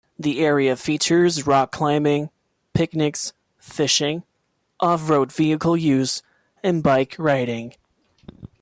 [0.17, 2.31] The area features rock climbing,
[2.73, 4.23] picnics, fishing,
[4.79, 6.23] off-road vehicle use
[6.63, 7.75] and bike riding.